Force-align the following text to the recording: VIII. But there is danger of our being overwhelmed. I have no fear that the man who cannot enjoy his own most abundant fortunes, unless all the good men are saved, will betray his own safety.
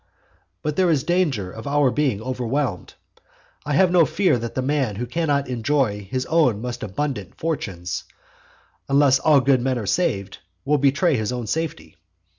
VIII. 0.01 0.59
But 0.63 0.75
there 0.77 0.89
is 0.89 1.03
danger 1.03 1.51
of 1.51 1.67
our 1.67 1.91
being 1.91 2.23
overwhelmed. 2.23 2.95
I 3.67 3.73
have 3.73 3.91
no 3.91 4.03
fear 4.07 4.39
that 4.39 4.55
the 4.55 4.63
man 4.63 4.95
who 4.95 5.05
cannot 5.05 5.47
enjoy 5.47 6.07
his 6.09 6.25
own 6.25 6.59
most 6.59 6.81
abundant 6.81 7.35
fortunes, 7.39 8.05
unless 8.89 9.19
all 9.19 9.35
the 9.41 9.45
good 9.45 9.61
men 9.61 9.77
are 9.77 9.85
saved, 9.85 10.39
will 10.65 10.79
betray 10.79 11.17
his 11.17 11.31
own 11.31 11.45
safety. 11.45 11.97